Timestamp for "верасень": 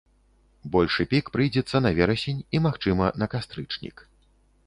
1.99-2.41